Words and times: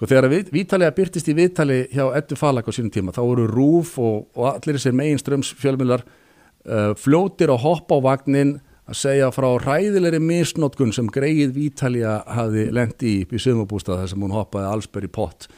Sko 0.00 0.06
þegar 0.08 0.30
við, 0.32 0.46
Vítalega 0.48 0.94
byrtist 0.96 1.26
í 1.28 1.34
viðtali 1.36 1.74
hjá 1.92 2.06
Eddu 2.16 2.36
Falag 2.40 2.64
á 2.64 2.72
sínum 2.72 2.88
tíma 2.88 3.12
þá 3.12 3.18
voru 3.20 3.42
Rúf 3.50 3.98
og, 4.00 4.30
og 4.32 4.46
allir 4.48 4.78
þessir 4.78 4.94
megin 4.96 5.18
ströms 5.20 5.50
fjölmjölar 5.60 6.06
uh, 6.06 6.94
fljótir 6.96 7.52
að 7.52 7.66
hoppa 7.66 7.98
á 8.00 8.06
vagnin 8.06 8.54
að 8.88 8.96
segja 8.96 9.26
frá 9.28 9.50
ræðilegri 9.60 10.22
misnótkun 10.24 10.94
sem 10.96 11.10
greið 11.12 11.52
Vítalia 11.52 12.14
hafði 12.24 12.70
lendi 12.72 13.12
í 13.18 13.26
í 13.28 13.40
sumabústað 13.44 14.00
þar 14.00 14.08
sem 14.14 14.24
hún 14.24 14.32
hoppaði 14.38 14.70
allsberg 14.70 15.10
í 15.10 15.12
pott 15.12 15.50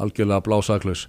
algjörlega 0.00 0.46
blásaklaus. 0.48 1.02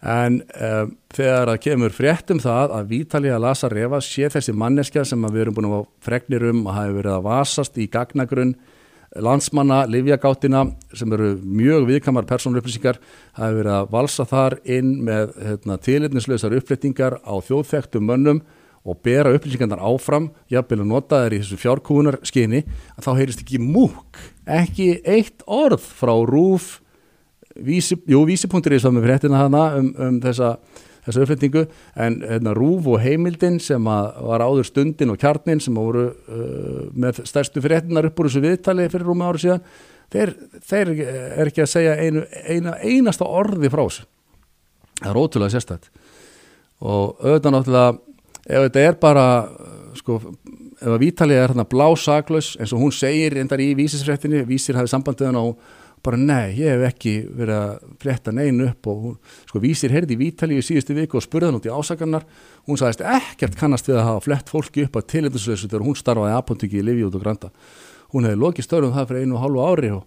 En 0.00 0.40
um, 0.40 0.94
þegar 1.12 1.52
það 1.52 1.62
kemur 1.66 1.92
fréttum 1.98 2.40
það 2.40 2.72
að 2.78 2.88
Vítalia 2.94 3.36
Lasa 3.36 3.68
Refa 3.68 4.00
sé 4.00 4.32
þessi 4.32 4.56
manneskja 4.56 5.04
sem 5.12 5.28
við 5.28 5.44
erum 5.44 5.60
búin 5.60 5.68
að 5.68 5.84
fregnir 6.08 6.48
um 6.48 6.64
að 6.64 6.80
hafi 6.80 6.96
verið 7.02 7.18
að 7.18 7.28
vasast 7.28 7.76
í 7.76 7.86
gagnagrunn 7.92 8.56
landsmanna, 9.22 9.84
livjagáttina 9.90 10.64
sem 10.96 11.12
eru 11.14 11.34
mjög 11.38 11.86
viðkamar 11.90 12.26
persónupplýsingar 12.28 12.98
hafi 13.38 13.58
verið 13.60 13.76
að 13.76 13.88
valsa 13.94 14.26
þar 14.28 14.58
inn 14.64 14.92
með 15.06 15.34
hérna, 15.38 15.78
tilitnislausar 15.78 16.56
uppflettingar 16.58 17.20
á 17.22 17.34
þjóðþektum 17.46 18.06
mönnum 18.10 18.42
og 18.84 18.98
bera 19.06 19.32
upplýsingarnar 19.32 19.80
áfram, 19.80 20.28
jafnvel 20.52 20.82
að 20.82 20.90
nota 20.90 21.22
þær 21.24 21.36
í 21.36 21.40
þessu 21.40 21.60
fjárkúnar 21.62 22.18
að 22.20 23.04
þá 23.06 23.10
heyrist 23.16 23.44
ekki 23.44 23.60
múk, 23.62 24.18
ekki 24.44 24.90
eitt 25.08 25.44
orð 25.46 25.80
frá 25.80 26.12
rúf, 26.28 26.80
vísi, 27.54 27.96
jú, 28.10 28.24
vísipunktur 28.28 28.74
í 28.74 28.80
þess 28.80 28.90
að 28.90 28.96
með 28.98 29.06
fréttina 29.08 29.40
hana 29.40 29.64
um, 29.78 29.88
um 29.94 30.18
þessa, 30.20 30.56
þessa 31.04 31.24
uppflettingu, 31.24 31.64
en 32.00 32.20
hérna, 32.24 32.54
rúf 32.56 32.88
og 32.90 33.02
heimildin 33.02 33.58
sem 33.62 33.84
var 33.84 34.44
áður 34.44 34.68
stundin 34.68 35.12
og 35.12 35.20
kjarnin 35.20 35.62
sem 35.62 35.76
voru 35.76 36.06
uh, 36.10 36.86
með 36.92 37.24
stærstu 37.28 37.62
fréttinar 37.64 38.08
upp 38.08 38.22
úr 38.22 38.30
þessu 38.30 38.44
viðtali 38.44 38.88
fyrir 38.92 39.06
rúmi 39.08 39.26
ári 39.28 39.44
síðan, 39.44 39.62
þeir, 40.14 40.34
þeir 40.64 40.94
er 41.02 41.50
ekki 41.50 41.64
að 41.64 41.72
segja 41.74 41.98
einu, 42.00 42.24
eina, 42.48 42.78
einasta 42.80 43.28
orði 43.28 43.72
frá 43.72 43.84
þessu. 43.84 44.08
Það 45.02 45.10
er 45.10 45.20
ótrúlega 45.20 45.54
sérstætt 45.54 45.90
og 46.84 47.22
auðvitað 47.22 47.54
náttúrulega 47.54 47.94
ef 48.44 48.66
þetta 48.66 48.82
er 48.84 48.98
bara 49.00 49.24
sko, 49.96 50.18
ef 50.80 50.90
að 50.90 51.00
Vítalið 51.00 51.40
er 51.40 51.52
hérna 51.52 51.66
blásaklaus 51.68 52.54
eins 52.58 52.74
og 52.74 52.82
hún 52.82 52.94
segir 52.94 53.38
endar 53.40 53.62
í 53.62 53.70
vísisfréttinni 53.78 54.44
vísir 54.48 54.76
hafið 54.78 54.92
sambandið 54.92 55.38
og 55.40 55.56
bara 56.04 56.20
nei, 56.20 56.54
ég 56.58 56.74
hef 56.74 56.84
ekki 56.90 57.12
verið 57.32 57.56
að 57.56 57.92
frétta 58.02 58.34
neinu 58.34 58.68
upp 58.68 58.88
og 58.92 59.02
hún, 59.02 59.14
sko 59.48 59.62
vísir 59.62 59.94
herði 59.94 60.16
í 60.16 60.20
Vítalið 60.20 60.60
í 60.60 60.66
síðustu 60.66 60.96
viku 60.98 61.18
og 61.18 61.24
spurði 61.24 61.50
hann 61.50 61.58
út 61.58 61.68
í 61.68 61.72
ásakarnar 61.72 62.26
hún 62.68 62.80
sagðist 62.80 63.04
ekkert 63.14 63.56
kannast 63.60 63.88
við 63.88 64.00
að 64.00 64.08
hafa 64.10 64.24
flett 64.26 64.52
fólki 64.52 64.84
upp 64.84 64.98
að 65.00 65.06
tilhenduslösu 65.14 65.70
þegar 65.70 65.86
hún 65.86 65.98
starfaði 65.98 66.36
apotekki 66.38 66.80
í 66.80 66.84
Livi 66.84 67.06
út 67.06 67.16
og 67.16 67.24
Granda. 67.24 67.50
Hún 68.14 68.28
hefði 68.28 68.42
lokið 68.42 68.68
störðum 68.68 68.94
það 68.94 69.08
fyrir 69.10 69.24
einu 69.24 69.38
og 69.38 69.44
hálfu 69.44 69.64
ári 69.64 69.94
og 69.94 70.04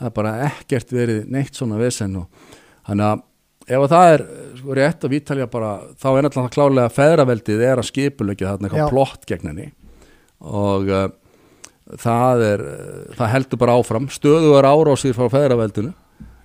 það 0.00 0.10
er 0.10 0.14
bara 0.20 0.36
ekkert 0.46 0.94
verið 0.94 1.26
neitt 1.34 1.58
svona 1.58 1.80
vesen 1.80 2.16
og 2.22 2.54
hann 2.88 3.04
að 3.04 3.26
ef 3.70 3.86
það 3.92 4.12
er 4.14 4.24
sko, 4.58 4.76
rétt 4.78 5.04
að 5.04 5.14
Vítalja 5.14 5.50
bara 5.50 5.72
þá 6.00 6.08
er 6.10 6.24
náttúrulega 6.24 6.54
klálega 6.56 6.94
feðraveldið 6.94 7.64
er 7.66 7.82
að 7.82 7.90
skipulegja 7.90 8.54
þarna 8.54 8.70
eitthvað 8.70 8.94
plott 8.94 9.26
gegn 9.28 9.50
henni. 9.52 9.68
Og 10.40 10.88
uh, 10.88 11.08
það 11.98 12.44
er 12.46 12.64
það 13.18 13.32
heldur 13.34 13.60
bara 13.60 13.76
áfram. 13.80 14.08
Stöðu 14.12 14.54
er 14.58 14.68
árásir 14.68 15.16
frá 15.16 15.28
feðraveldinu. 15.32 15.92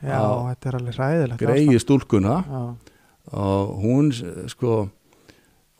Já, 0.06 0.22
þetta 0.22 0.70
er 0.70 0.78
alveg 0.80 1.00
ræðilegt 1.00 1.42
greiði 1.42 1.82
stúlkuna. 1.82 2.36
Já. 2.46 2.94
og 3.34 3.70
hún 3.82 4.12
sko 4.52 4.86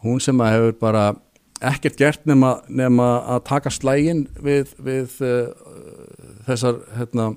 hún 0.02 0.22
sem 0.22 0.40
að 0.42 0.54
hefur 0.56 0.78
bara 0.82 1.04
ekkert 1.62 1.98
gert 1.98 2.26
nema, 2.26 2.60
nema 2.68 3.06
að 3.36 3.44
taka 3.50 3.72
slægin 3.74 4.26
við, 4.42 4.74
við 4.82 5.14
uh, 5.22 5.54
þessar 6.48 6.82
hérna, 6.98 7.34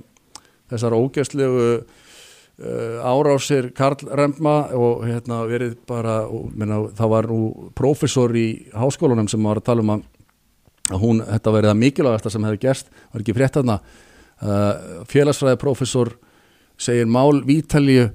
þessar 0.72 0.96
ógæslegu 0.96 1.70
Uh, 2.58 2.98
árásir 3.06 3.68
Karl 3.70 4.00
Remma 4.18 4.72
og 4.74 5.04
hérna 5.06 5.44
verið 5.46 5.76
bara 5.86 6.24
og, 6.26 6.48
minna, 6.58 6.80
það 6.90 7.10
var 7.12 7.28
nú 7.30 7.68
profesor 7.78 8.32
í 8.34 8.66
háskólanum 8.74 9.28
sem 9.30 9.46
var 9.46 9.60
að 9.60 9.66
tala 9.68 9.84
um 9.84 9.92
að, 9.94 10.02
að 10.88 11.02
hún, 11.02 11.20
þetta 11.26 11.54
verið 11.54 11.72
að 11.72 11.80
mikilvægasta 11.82 12.32
sem 12.32 12.46
hefði 12.48 12.62
gerst, 12.62 12.90
var 13.12 13.24
ekki 13.24 13.36
frétt 13.36 13.60
aðna 13.60 13.78
uh, 13.78 15.04
félagsfræði 15.10 15.60
profesor 15.60 16.14
segir 16.78 17.08
Mál 17.10 17.42
Vítalíu 17.46 18.08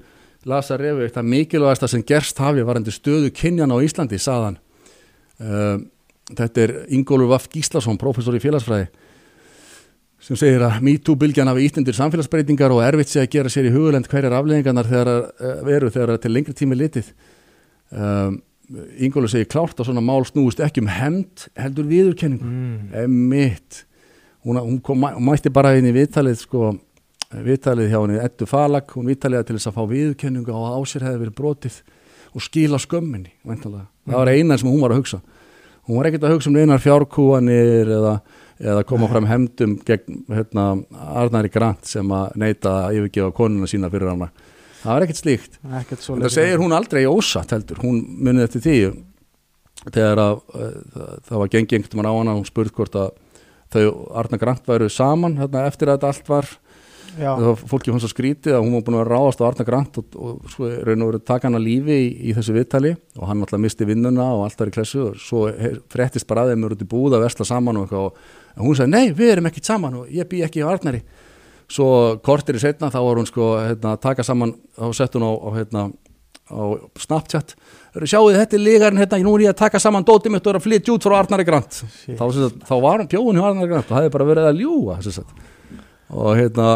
Lasa 0.48 0.76
Revi, 0.80 1.06
þetta 1.06 1.24
mikilvægasta 1.24 1.88
sem 1.90 2.04
gerst 2.06 2.40
hafi 2.42 2.64
varandi 2.66 2.92
stöðu 2.92 3.30
kynjan 3.34 3.72
á 3.72 3.78
Íslandi 3.84 4.20
saðan 4.20 4.58
uh, 5.40 5.78
þetta 6.32 6.64
er 6.64 6.74
Ingólfur 6.96 7.30
Vaff 7.32 7.50
Gíslason 7.52 8.00
profesor 8.00 8.36
í 8.36 8.42
félagsfræði 8.42 8.90
sem 10.24 10.38
segir 10.40 10.62
að 10.64 10.80
MeToo-bylgjan 10.86 11.50
hafi 11.50 11.66
ítundir 11.68 11.96
samfélagsbreytingar 11.98 12.72
og 12.72 12.80
erfitt 12.84 13.10
sé 13.12 13.20
að 13.20 13.32
gera 13.34 13.50
sér 13.52 13.68
í 13.68 13.72
hugulend 13.74 14.08
hverjar 14.08 14.38
afleðingarnar 14.38 14.88
þegar 14.88 15.10
uh, 15.12 15.56
veru 15.66 15.90
þegar 15.92 16.20
til 16.22 16.32
lengri 16.32 16.54
tími 16.56 16.78
litið. 16.80 17.10
Um, 17.92 18.38
Ingólu 19.04 19.28
segir 19.28 19.48
klárt 19.50 19.80
að 19.80 19.90
svona 19.90 20.02
mál 20.04 20.24
snúist 20.28 20.62
ekki 20.64 20.82
um 20.84 20.90
hemd 20.92 21.46
heldur 21.60 21.88
viðurkenningu. 21.90 22.48
Mm. 22.48 23.34
hún, 24.44 24.60
hún, 24.60 24.78
kom, 24.84 25.04
mætti 25.24 25.52
bara 25.52 25.74
inn 25.78 25.88
í 25.88 25.94
viðtalið 25.96 26.38
sko, 26.40 26.72
viðtalið 27.34 27.92
hjá 27.92 27.98
henni 27.98 28.22
ettu 28.22 28.48
falag, 28.48 28.88
hún 28.96 29.10
viðtaliða 29.10 29.48
til 29.48 29.58
þess 29.58 29.70
að 29.70 29.76
fá 29.78 29.84
viðurkenningu 29.92 30.54
og 30.54 30.78
ásir 30.80 31.04
hefði 31.04 31.22
verið 31.24 31.36
brotið 31.40 31.82
og 32.34 32.42
skila 32.44 32.80
skömminni 32.82 33.34
mm. 33.44 33.60
það 33.64 34.18
var 34.18 34.32
einan 34.32 34.60
sem 34.60 34.70
hún 34.70 34.82
var 34.82 34.94
að 34.94 35.02
hugsa. 35.02 35.20
Hún 35.84 36.00
var 36.00 36.08
ekkert 36.08 36.24
að 36.24 36.34
hugsa 36.38 36.48
um 36.50 36.56
einar 36.56 36.80
fjárkúanir 36.80 37.92
eða 37.98 38.18
eða 38.62 38.84
koma 38.86 39.08
fram 39.10 39.26
hemdum 39.28 39.78
gegn 39.86 40.24
hérna, 40.30 40.66
Arnari 40.92 41.50
Grant 41.52 41.88
sem 41.88 42.10
að 42.14 42.36
neyta 42.40 42.74
að 42.84 43.00
yfirgefa 43.00 43.34
konuna 43.34 43.68
sína 43.70 43.90
fyrir 43.92 44.12
hana 44.12 44.30
það 44.84 44.92
var 44.92 45.06
ekkert 45.06 45.20
slíkt. 45.20 45.58
Það 45.64 46.34
segir 46.36 46.62
hún 46.62 46.76
aldrei 46.76 47.02
ósatt 47.08 47.54
heldur. 47.56 47.80
Hún 47.82 48.00
munið 48.24 48.48
eftir 48.48 48.64
því 48.64 48.76
þegar 49.84 50.22
að 50.22 50.34
uh, 50.54 50.74
það 51.28 51.40
var 51.42 51.54
gengið 51.54 51.78
einhvern 51.78 52.00
veginn 52.00 52.10
á 52.12 52.18
hana 52.20 52.36
hún 52.38 52.48
spurð 52.48 52.76
hvort 52.76 52.98
að 53.00 53.16
þau 53.74 53.88
Arnar 54.20 54.40
Grant 54.40 54.68
væru 54.68 54.90
saman 54.92 55.40
hérna, 55.40 55.64
eftir 55.66 55.90
að 55.90 55.98
þetta 55.98 56.12
allt 56.12 56.30
var. 56.30 56.52
Fólki 57.14 57.92
hún 57.94 58.00
svo 58.02 58.08
skrítið 58.10 58.56
að 58.56 58.64
hún 58.64 58.72
var 58.74 58.86
búin 58.86 58.96
að 58.98 59.10
ráðast 59.12 59.42
á 59.42 59.46
Arnar 59.46 59.66
Grant 59.68 59.98
og, 60.00 60.14
og 60.18 60.48
sko 60.50 60.70
raun 60.86 61.04
og 61.04 61.12
verið 61.12 61.26
taka 61.28 61.46
hann 61.46 61.58
að 61.58 61.66
lífi 61.68 61.98
í, 61.98 62.08
í 62.30 62.34
þessu 62.34 62.56
viðtali. 62.56 62.94
Og 63.20 63.28
hann 63.30 63.44
alltaf 63.44 63.62
misti 63.62 63.86
vinnuna 63.86 64.30
og 64.34 64.46
allt 64.46 64.62
var 64.62 64.72
í 64.72 64.74
klessu 64.74 65.04
og 65.08 65.20
svo 65.22 65.44
fréttist 65.92 66.26
bara 66.30 66.46
að 66.46 66.54
þeim 66.54 66.66
eru 66.66 66.78
út 66.78 66.82
í 66.82 66.88
búð 66.90 67.18
að 67.18 67.28
vesla 67.28 67.46
saman 67.46 67.84
og, 67.84 67.94
og 67.94 68.24
og 68.54 68.68
hún 68.68 68.78
sagði 68.78 68.94
nei 68.94 69.14
við 69.16 69.34
erum 69.34 69.48
ekki 69.50 69.62
saman 69.64 70.00
og 70.02 70.10
ég 70.14 70.28
bý 70.30 70.42
ekki 70.46 70.62
á 70.62 70.70
Arnari 70.70 71.02
svo 71.70 71.88
kortir 72.24 72.58
í 72.58 72.62
setna 72.62 72.90
þá 72.92 73.00
var 73.02 73.20
hún 73.20 73.28
sko 73.28 73.50
hérna, 73.58 73.94
taka 74.00 74.24
saman 74.26 74.54
og 74.78 74.94
sett 74.96 75.16
hún 75.16 75.26
á, 75.26 75.32
á, 75.32 75.48
hérna, 75.56 75.84
á 76.50 76.62
Snapchat. 77.00 77.54
Sjáuði 78.04 78.40
þetta 78.40 78.58
er 78.58 78.64
lígarinn 78.64 79.00
hérna 79.00 79.20
nú 79.22 79.36
er 79.38 79.46
ég 79.46 79.54
að 79.54 79.60
taka 79.62 79.80
saman 79.82 80.06
dótið 80.06 80.34
mitt 80.34 80.46
og 80.46 80.54
er 80.54 80.60
að 80.60 80.66
flytja 80.66 80.96
út 80.96 81.06
frá 81.06 81.18
Arnari 81.20 81.46
Grant. 81.46 81.82
Þá, 82.04 82.24
sagt, 82.34 82.64
þá 82.68 82.74
var 82.82 83.00
hún 83.00 83.10
pjóðun 83.10 83.38
hjá 83.38 83.46
Arnari 83.50 83.70
Grant 83.70 83.86
og 83.86 83.92
það 83.92 84.02
hefði 84.02 84.16
bara 84.16 84.28
verið 84.32 84.50
að 84.50 84.60
ljúa 84.64 84.98
og 86.14 86.36
hérna 86.36 86.66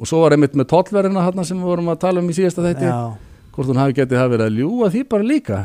og 0.00 0.08
svo 0.08 0.22
var 0.22 0.34
einmitt 0.34 0.56
með 0.56 0.70
tollverðina 0.70 1.26
hérna 1.26 1.44
sem 1.44 1.58
við 1.60 1.68
vorum 1.68 1.90
að 1.92 2.00
tala 2.06 2.22
um 2.22 2.30
í 2.32 2.34
síðasta 2.34 2.64
þetti 2.64 2.88
hvort 3.52 3.68
hún 3.68 3.80
hafi 3.82 3.96
getið 3.98 4.22
að 4.22 4.32
verið 4.32 4.46
að 4.46 4.56
ljúa 4.62 4.88
því 4.94 5.02
bara 5.10 5.26
líka. 5.26 5.58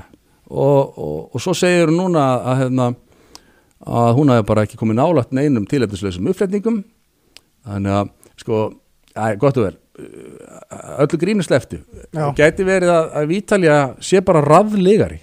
Og, 0.46 0.98
og, 1.00 1.20
og 1.34 1.42
svo 1.42 1.56
segir 1.58 1.90
hún 1.90 2.02
núna 2.02 2.26
að 2.52 2.60
hérna 2.66 2.90
að 3.86 4.12
hún 4.18 4.34
hafi 4.34 4.46
bara 4.50 4.66
ekki 4.66 4.80
komið 4.80 5.00
nálagt 5.00 5.34
neinum 5.36 5.66
tilhefnislausum 5.70 6.30
uppfletningum 6.32 6.82
þannig 7.66 7.98
að 8.00 8.12
sko, 8.40 8.68
að, 9.16 9.38
gott 9.42 9.60
að 9.60 9.70
vera 9.70 9.82
öllu 11.00 11.20
grínu 11.20 11.44
sleftu 11.46 11.80
gæti 12.36 12.66
verið 12.68 12.92
að, 12.92 13.06
að 13.16 13.30
Vítalja 13.32 13.78
sé 14.04 14.20
bara 14.26 14.44
raflegari 14.44 15.22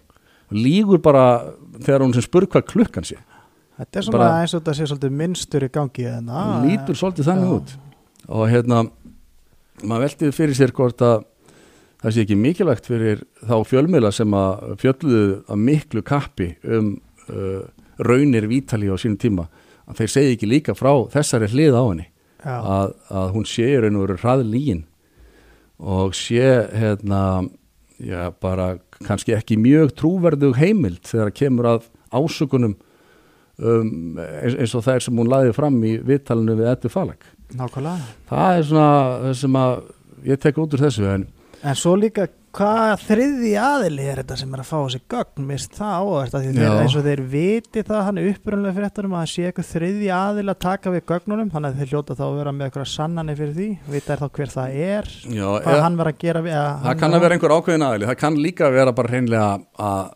lígur 0.53 1.01
bara 1.03 1.27
þegar 1.83 2.05
hún 2.05 2.15
sem 2.17 2.25
spur 2.25 2.47
hvað 2.49 2.67
klukkan 2.69 3.07
sé. 3.07 3.19
Þetta 3.81 3.99
er 3.99 4.07
svona 4.07 4.31
eins 4.43 4.53
og 4.53 4.63
þetta 4.63 4.75
sé 4.77 4.89
svolítið 4.89 5.15
minnstur 5.21 5.65
í 5.65 5.71
gangi 5.73 6.09
lítur 6.67 6.99
svolítið 6.99 7.29
þannig 7.31 7.55
út. 7.57 7.75
Og 8.29 8.45
hérna 8.53 8.83
maður 9.83 10.05
veltið 10.07 10.35
fyrir 10.37 10.59
sér 10.59 10.75
hvort 10.77 11.05
að 11.05 11.25
það 12.03 12.15
sé 12.15 12.27
ekki 12.27 12.39
mikilvægt 12.39 12.89
fyrir 12.91 13.25
þá 13.41 13.57
fjölmiðla 13.71 14.13
sem 14.15 14.37
að 14.37 14.77
fjölluðu 14.83 15.27
að 15.49 15.65
miklu 15.69 16.05
kappi 16.07 16.53
um 16.69 16.95
uh, 17.29 17.65
raunir 18.03 18.49
Vítali 18.51 18.93
á 18.93 18.97
sínum 19.01 19.21
tíma. 19.21 19.49
Að 19.89 20.03
þeir 20.03 20.15
segi 20.17 20.37
ekki 20.37 20.51
líka 20.51 20.77
frá 20.79 20.93
þessari 21.13 21.51
hlið 21.53 21.77
á 21.81 21.83
henni 21.83 22.12
að, 22.45 22.95
að 23.11 23.35
hún 23.37 23.49
sé 23.49 23.69
raun 23.81 23.99
og 23.99 24.07
veru 24.07 24.21
hraðlígin 24.23 24.85
og 25.83 26.15
sé 26.17 26.47
hérna 26.73 27.23
já 28.03 28.33
bara 28.43 28.77
kannski 29.07 29.35
ekki 29.37 29.59
mjög 29.61 29.95
trúverðug 29.99 30.57
heimild 30.59 31.03
þegar 31.07 31.31
það 31.31 31.39
kemur 31.39 31.69
að 31.73 31.87
ásökunum 32.13 32.75
um, 33.59 34.19
eins, 34.19 34.57
eins 34.57 34.75
og 34.79 34.85
þær 34.87 35.05
sem 35.07 35.19
hún 35.19 35.31
laði 35.31 35.55
fram 35.57 35.79
í 35.87 35.97
vittalinu 36.03 36.57
við 36.59 36.73
Eddu 36.75 36.91
Falag 36.93 37.31
Nákvæmlega. 37.53 38.07
Það 38.31 38.59
er 38.59 38.63
svona 38.65 39.33
sem 39.37 39.57
að 39.61 39.73
ég 40.25 40.41
tek 40.41 40.61
út 40.63 40.73
úr 40.73 40.85
þessu 40.87 41.09
en 41.11 41.27
En 41.63 41.77
svo 41.79 41.93
líka 41.95 42.27
hvað 42.53 43.03
þriði 43.07 43.53
aðili 43.61 44.07
er 44.13 44.21
þetta 44.21 44.37
sem 44.41 44.53
er 44.53 44.63
að 44.63 44.69
fá 44.69 44.77
þessi 44.83 45.01
gögn? 45.13 45.47
Mist 45.49 45.77
það 45.79 45.93
áverðt 46.03 46.37
að 46.37 46.45
því 46.47 46.53
þeir, 46.59 46.77
eins 46.83 46.97
og 46.99 47.07
þeir 47.07 47.23
viti 47.33 47.85
það 47.89 48.03
hann 48.09 48.21
er 48.21 48.29
upprunlega 48.33 48.77
fyrir 48.77 48.89
þetta 48.91 49.05
að 49.07 49.15
það 49.17 49.29
sé 49.33 49.47
eitthvað 49.49 49.69
þriði 49.73 50.11
aðili 50.19 50.53
að 50.53 50.61
taka 50.67 50.93
við 50.95 51.05
gögnunum 51.13 51.53
þannig 51.55 51.73
að 51.73 51.83
þeir 51.83 51.93
hljóta 51.93 52.19
þá 52.19 52.25
að 52.29 52.39
vera 52.41 52.55
með 52.57 52.69
eitthvað 52.69 52.89
sannanir 52.93 53.39
fyrir 53.41 53.55
því 53.57 53.69
vita 53.97 54.15
er 54.17 54.23
þá 54.23 54.29
hver 54.39 54.53
það 54.57 54.81
er 54.89 55.13
Já, 55.23 55.47
hvað 55.49 55.73
eða, 55.73 55.85
hann 55.87 56.01
verður 56.03 56.13
að 56.13 56.25
gera 56.27 56.45
við 56.47 56.59
að 56.61 56.73
það 56.87 56.99
kann 57.03 57.17
að 57.17 57.25
vera 57.27 57.39
einhver 57.39 57.57
ákveðin 57.57 57.87
aðili. 57.89 58.11
Það 58.13 58.21
kann 58.23 58.41
líka 58.47 58.73
vera 58.77 58.95
bara 58.97 59.13
hreinlega 59.13 59.49
að, 59.83 60.13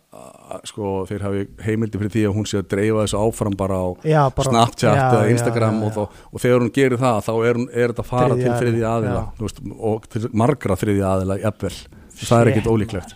sko, 0.69 0.93
þeir 1.09 1.25
hafi 1.27 1.43
heimildi 1.65 1.99
fyrir 2.01 2.13
því 2.13 2.23
að 2.29 2.37
hún 2.37 2.47
sé 2.49 2.61
að 2.61 2.69
dreifa 2.71 3.03
þessu 3.03 3.19
áfram 3.25 3.57
bara 3.59 3.77
á 3.81 3.87
já, 4.07 4.21
bara, 4.37 4.51
Snapchat 4.53 4.97
já, 4.97 5.03
eða 5.09 5.33
Instagram 5.33 5.81
já, 5.81 5.87
Og, 5.87 5.93
þá, 5.97 6.23
og 6.31 6.43
þegar 6.43 6.63
hún 6.63 6.73
gerir 6.77 7.01
það 7.01 7.19
þá 7.27 7.31
er, 7.35 7.59
hún, 7.59 7.67
er 7.73 7.91
þetta 7.91 8.05
að 8.05 8.09
fara 8.13 8.37
til 8.39 8.53
þriðja 8.61 8.93
aðila 8.93 9.23
veist, 9.41 9.61
og 9.91 10.07
til 10.13 10.23
margra 10.43 10.77
þriðja 10.79 11.11
aðila 11.13 11.37
jafnvel, 11.43 11.73
það 12.23 12.41
er 12.41 12.53
Shit, 12.57 12.69
ólíklegt. 12.71 13.15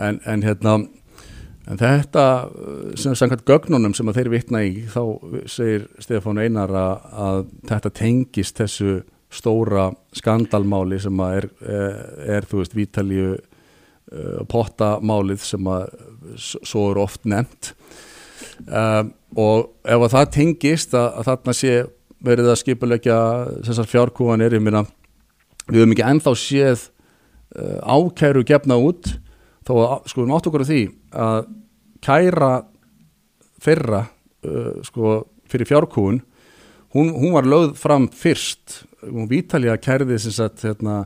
En, 0.00 0.20
en 0.28 0.42
hérna 0.46 0.78
en 1.70 1.78
þetta 1.78 2.24
sem 2.98 3.14
samkvæmt 3.14 3.46
gögnunum 3.46 3.94
sem 3.94 4.08
að 4.10 4.20
þeir 4.20 4.32
vitna 4.32 4.62
í 4.66 4.84
þá 4.90 5.02
segir 5.50 5.86
Stefán 6.02 6.40
Einar 6.42 6.72
að, 6.74 7.44
þetta 7.70 7.92
tengist 8.00 8.58
þessu 8.58 9.00
stóra 9.30 9.90
skandalmáli 10.16 10.98
sem 11.02 11.22
að 11.22 11.36
er, 11.36 11.46
er, 11.62 12.00
er 12.38 12.48
þú 12.50 12.62
veist, 12.62 12.74
Vítalíu 12.74 13.28
uh, 13.36 14.40
pottamálið 14.50 15.44
sem 15.46 15.70
að 15.70 15.86
svo 16.40 16.88
er 16.90 17.02
oft 17.04 17.28
nefnt. 17.30 17.72
Um, 18.66 19.12
og 19.38 19.70
ef 19.86 20.02
að 20.02 20.14
það 20.16 20.32
tengist 20.34 20.96
að, 20.98 21.06
að 21.20 21.28
þarna 21.30 21.54
sé 21.56 21.74
verið 22.20 22.50
að 22.50 22.58
skipulegja 22.64 23.18
þessar 23.68 23.88
fjárkúanir 23.88 24.56
ég 24.58 24.64
meina 24.64 24.82
við 25.70 25.84
höfum 25.84 25.94
ekki 25.94 26.08
ennþá 26.08 26.34
séð 26.36 26.89
ákæru 27.56 28.44
gefna 28.46 28.78
út 28.78 29.14
að 29.70 30.08
sko 30.10 30.24
við 30.24 30.30
mátt 30.30 30.46
okkur 30.48 30.64
á 30.66 30.70
því 30.70 30.80
að 31.14 31.48
kæra 32.02 32.52
fyrra 33.60 34.00
uh, 34.46 34.80
sko 34.86 35.20
fyrir 35.50 35.68
fjárkúun 35.68 36.20
hún, 36.94 37.12
hún 37.14 37.34
var 37.34 37.46
lögð 37.46 37.76
fram 37.78 38.08
fyrst. 38.08 38.84
Hún 39.04 39.28
vítalja 39.30 39.76
kærði 39.80 40.18
sem 40.20 40.34
sagt 40.34 40.64
hérna 40.66 41.04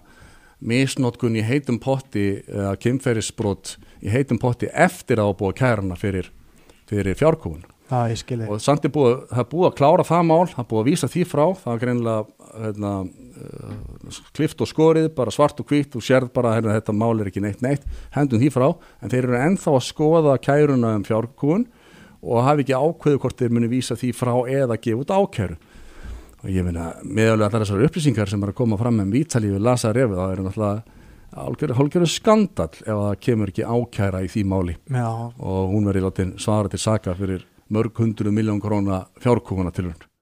misnótkun 0.65 1.37
í 1.37 1.45
heitum 1.45 1.79
potti 1.83 2.41
eða 2.49 2.75
kynferðisbrot 2.81 3.77
í 4.05 4.13
heitum 4.13 4.41
potti 4.41 4.71
eftir 4.73 5.21
að 5.21 5.37
búa 5.41 5.53
kærana 5.57 5.99
fyrir, 5.99 6.31
fyrir 6.89 7.19
fjárkúun 7.19 7.63
já, 7.85 8.49
og 8.49 8.63
samt 8.65 8.87
er 8.89 8.93
búið, 8.95 9.19
það 9.29 9.43
er 9.43 9.49
búið 9.51 9.67
að 9.69 9.77
klára 9.77 10.07
það 10.09 10.23
mál 10.31 10.47
það 10.49 10.63
er 10.63 10.69
búið 10.71 10.81
að 10.81 10.89
vísa 10.89 11.09
því 11.13 11.25
frá. 11.29 11.45
Það 11.61 11.75
er 11.75 11.83
greinilega 11.83 12.49
hérna, 12.65 12.93
uh, 13.45 14.21
klift 14.37 14.65
og 14.65 14.71
skorið, 14.71 15.09
bara 15.19 15.35
svart 15.35 15.61
og 15.61 15.69
hvitt 15.69 15.97
og 15.99 16.05
sérð 16.07 16.33
bara 16.35 16.55
hérna, 16.57 16.79
þetta 16.79 16.97
mál 16.97 17.21
er 17.21 17.29
ekki 17.29 17.45
neitt 17.45 17.63
neitt. 17.65 17.85
Hendum 18.17 18.41
því 18.41 18.51
frá, 18.55 18.67
en 19.05 19.13
þeir 19.13 19.29
eru 19.29 19.39
ennþá 19.43 19.77
að 19.77 19.87
skoða 19.91 20.39
kæruna 20.41 20.95
um 20.97 21.05
fjárkúun 21.05 21.69
og 22.25 22.43
hafi 22.47 22.65
ekki 22.65 22.79
ákveðu 22.81 23.21
hvort 23.21 23.41
þeir 23.43 23.53
muni 23.53 23.71
vísa 23.71 23.99
því 24.01 24.15
frá 24.17 24.33
eða 24.49 24.81
gefa 24.81 25.05
út 25.05 25.13
ákæru. 25.13 25.61
Og 26.45 26.51
ég 26.53 26.65
meina, 26.65 26.91
meðalega 27.05 27.51
allar 27.51 27.65
þessar 27.65 27.87
upplýsingar 27.87 28.33
sem 28.33 28.43
er 28.45 28.53
að 28.53 28.59
koma 28.59 28.81
fram 28.81 28.97
með 29.01 29.17
vítali 29.17 29.53
við 29.53 29.65
lasa 29.65 29.93
refið, 29.93 30.19
það 30.21 30.33
er 30.33 30.45
náttúrulega 30.49 30.83
hálfgerðu 31.35 32.09
skandal 32.11 32.69
ef 32.71 32.85
það 32.87 33.17
kemur 33.27 33.51
ekki 33.51 33.65
ákæra 33.65 34.21
í 34.25 34.29
því 34.31 34.45
máli. 34.49 34.77
Já, 34.93 35.09
og 35.09 35.73
hún 35.73 35.89
verið 35.89 36.07
látin 36.07 36.37
svara 36.41 36.71
til 36.71 36.81
saka 36.81 37.17
fyrir 37.19 37.43
mörg 37.75 37.99
hundruð 37.99 38.37
miljón 38.39 38.61
króna 38.63 39.07
fjárkúfuna 39.19 39.75
til 39.75 39.91
hún 39.91 40.14